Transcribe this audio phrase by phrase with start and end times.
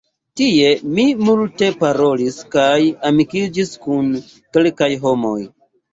[0.39, 0.69] Tie
[0.99, 2.79] mi multe parolis kaj
[3.11, 4.11] amikiĝis kun
[4.57, 5.37] kelkaj homoj.